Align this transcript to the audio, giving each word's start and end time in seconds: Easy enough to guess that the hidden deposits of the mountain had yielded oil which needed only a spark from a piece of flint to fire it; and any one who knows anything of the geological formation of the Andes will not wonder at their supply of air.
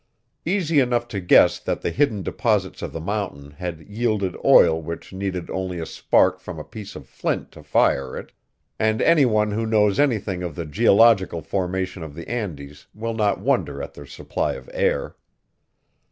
Easy 0.47 0.79
enough 0.79 1.07
to 1.09 1.19
guess 1.19 1.59
that 1.59 1.81
the 1.83 1.91
hidden 1.91 2.23
deposits 2.23 2.81
of 2.81 2.91
the 2.91 2.99
mountain 2.99 3.51
had 3.51 3.81
yielded 3.81 4.35
oil 4.43 4.81
which 4.81 5.13
needed 5.13 5.47
only 5.51 5.77
a 5.77 5.85
spark 5.85 6.39
from 6.39 6.57
a 6.57 6.63
piece 6.63 6.95
of 6.95 7.07
flint 7.07 7.51
to 7.51 7.61
fire 7.61 8.17
it; 8.17 8.31
and 8.79 8.99
any 8.99 9.27
one 9.27 9.51
who 9.51 9.63
knows 9.63 9.99
anything 9.99 10.41
of 10.41 10.55
the 10.55 10.65
geological 10.65 11.43
formation 11.43 12.01
of 12.01 12.15
the 12.15 12.27
Andes 12.27 12.87
will 12.95 13.13
not 13.13 13.41
wonder 13.41 13.79
at 13.79 13.93
their 13.93 14.07
supply 14.07 14.53
of 14.53 14.67
air. 14.73 15.15